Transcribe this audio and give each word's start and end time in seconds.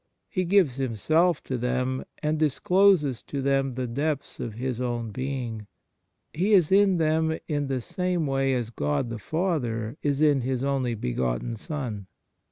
He 0.29 0.45
gives 0.45 0.77
Himself 0.77 1.43
to 1.43 1.59
them 1.59 2.05
and 2.23 2.39
discloses 2.39 3.21
to 3.25 3.39
them 3.39 3.75
the 3.75 3.85
depths 3.85 4.39
of 4.39 4.55
His 4.55 4.81
own 4.81 5.11
Being. 5.11 5.67
He 6.33 6.53
is 6.53 6.71
in 6.71 6.97
them 6.97 7.37
in 7.47 7.67
the 7.67 7.81
same 7.81 8.25
way 8.25 8.55
as 8.55 8.71
God 8.71 9.11
the 9.11 9.19
Father 9.19 9.97
is 10.01 10.19
in 10.19 10.41
His 10.41 10.63
only 10.63 10.95
begotten 10.95 11.55
Son. 11.55 12.07